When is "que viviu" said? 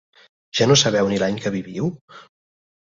1.45-1.95